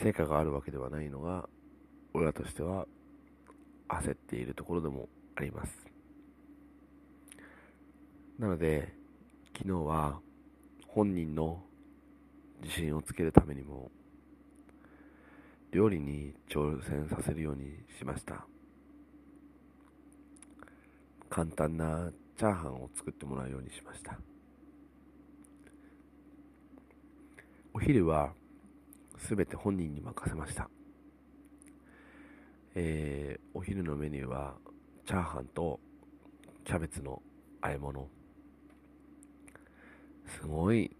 [0.00, 1.48] 成果があるわけではないのが
[2.14, 2.86] 親としては
[3.88, 5.86] 焦っているところでもあります。
[8.38, 8.94] なので
[9.56, 10.20] 昨日は
[10.88, 11.62] 本人の
[12.62, 13.90] 自信をつけるためにも
[15.72, 18.46] 料理に挑戦させるようにしました
[21.28, 24.18] 簡単なチャーハンを作ってもらうようにしました
[27.76, 28.32] お昼は
[29.28, 30.70] 全て本人に任せました。
[32.74, 34.54] えー、お昼のメニューは
[35.06, 35.78] チャーハンと
[36.64, 37.20] キャベツの
[37.60, 38.08] 和え物。
[40.26, 40.96] すごい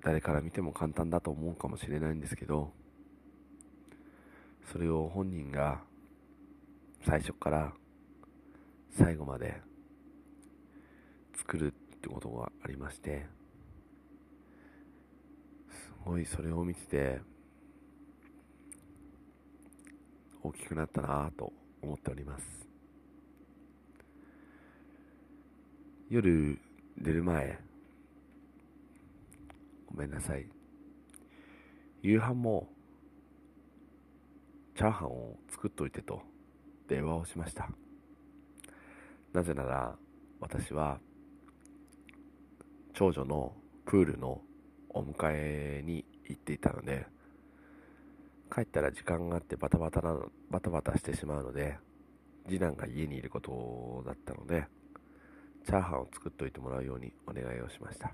[0.00, 2.72] 誰から見ても簡単だと思うかもしれないんですけど、
[4.70, 5.80] それを本人が
[7.04, 7.72] 最初から
[8.90, 9.60] 最後まで
[11.36, 13.26] 作るってことがありまして、
[15.70, 17.20] すごいそれを見てて、
[20.42, 21.52] 大きくなったなぁと
[21.82, 22.44] 思っております。
[26.08, 26.58] 夜
[26.96, 27.58] 寝る前
[29.86, 30.46] ごめんなさい。
[32.02, 32.68] 夕飯も
[34.76, 36.20] チャーハンを作っといてと
[36.88, 37.68] 電話をしました
[39.32, 39.96] なぜなら
[40.40, 40.98] 私は
[42.92, 43.52] 長女の
[43.84, 44.40] プールの
[44.90, 47.06] お迎えに行っていたので
[48.54, 51.78] 帰ったら時間があってバタバタなの、バタバタしてしまうので、
[52.46, 54.66] 次男が家にいることだったので、
[55.66, 58.12] チャーハンを作っといてもらうようにお願いをしました。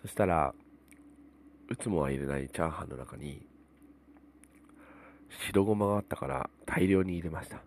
[0.00, 0.54] そしたら、
[1.70, 3.46] いつもは入れないチャーハンの中に、
[5.30, 7.62] 白ごまがあったから大量に入れました。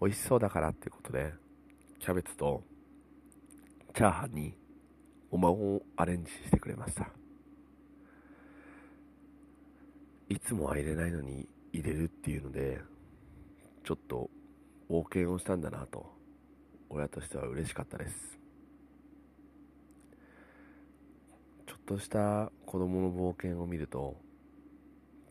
[0.00, 1.32] 美味しそうだからってことで、
[2.00, 2.64] キャベツと
[3.94, 4.54] チャーハンに
[5.30, 7.08] ごまをアレンジしてくれました。
[10.28, 12.80] いつもは入れないのに入れるっていうので、
[13.84, 14.30] ちょっと
[14.90, 16.06] 冒険をしたんだなと、
[16.88, 18.38] 親としては嬉しかったです。
[21.66, 24.16] ちょっとした子供の冒険を見ると、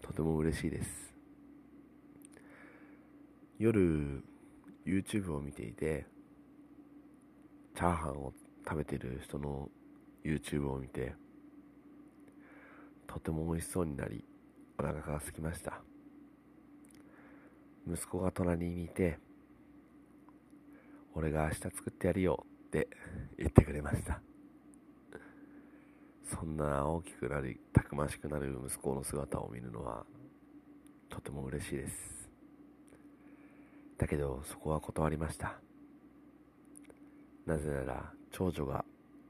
[0.02, 1.14] とても嬉しいです。
[3.60, 4.24] 夜、
[4.86, 6.06] YouTube を見ていて、
[7.76, 8.34] チャーハンを
[8.64, 9.70] 食べてる人の
[10.24, 11.14] YouTube を見て
[13.08, 14.24] とても美味しそうになり
[14.78, 15.82] お腹が空きました
[17.92, 19.18] 息子が隣にいて
[21.16, 22.88] 俺が明日作ってやるよって
[23.38, 24.22] 言ってくれました
[26.32, 30.06] そんな大きくなりたくましくなる息子の姿を見るのは
[31.10, 32.30] とても嬉しいです。
[33.98, 35.60] だけどそこは断りました。
[37.46, 38.86] なぜなら長女が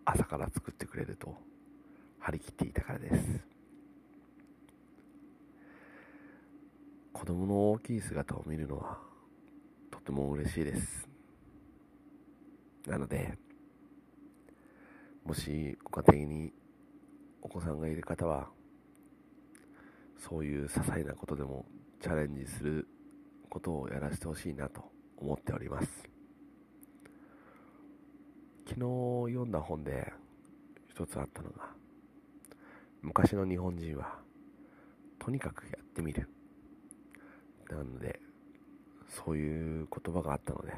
[0.05, 1.35] 朝から作ってくれると
[2.19, 3.39] 張り切っていたからです。
[7.13, 8.99] 子供の大きい姿を見るのは
[9.89, 11.07] とても嬉しいです。
[12.85, 13.37] なので
[15.25, 16.60] もしご家庭に
[17.41, 18.47] お子さんがいる方は
[20.17, 21.65] そういう些細なことでも
[21.99, 22.87] チャレンジする
[23.49, 24.83] ことをやらせてほしいなと
[25.17, 25.87] 思っております。
[28.67, 30.13] 昨日読んだ本で
[30.87, 31.69] 一つあったのが
[33.01, 34.19] 昔の日本人は
[35.19, 36.29] とにかくやってみる。
[37.69, 38.19] なので
[39.07, 40.73] そういう言葉があったので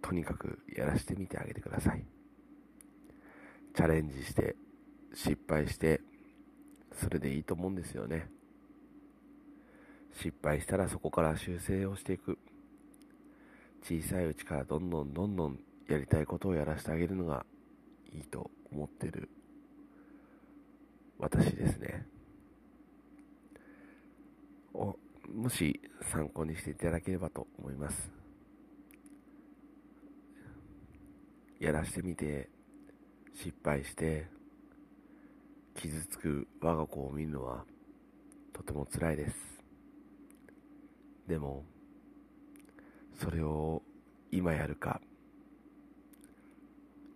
[0.00, 2.04] とにかくやらせてみてあげてください。
[3.74, 4.56] チャレンジして
[5.14, 6.00] 失敗して
[6.92, 8.28] それでいいと思うんですよね。
[10.14, 12.38] 失敗したらそこから修正をしていく。
[13.82, 17.46] 小さいうちからどんどんどんどんやりたいことをやらせてあげるのが
[18.12, 19.28] いいと思ってる。
[21.18, 22.06] 私ですね。
[24.74, 24.96] お
[25.34, 28.10] もし参考にしていただければと思います。
[31.60, 32.48] やらしてみて
[33.34, 34.26] 失敗して
[35.80, 37.64] 傷つく我が子を見るのは
[38.52, 39.36] とても辛いです。
[41.28, 41.64] でも
[43.20, 43.82] それを
[44.32, 45.00] 今やるか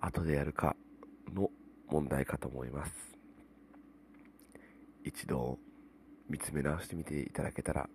[0.01, 0.77] 後でやるか
[1.35, 1.51] の
[1.89, 2.93] 問題かと思います。
[5.05, 5.59] 一度
[6.29, 7.89] 見つめ直してみていただけたら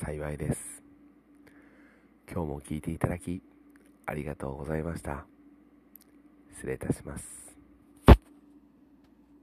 [0.00, 0.60] 幸いです。
[2.30, 3.42] 今日も聞いていただき
[4.06, 5.26] ありがとうございました。
[6.54, 7.37] 失礼いたします。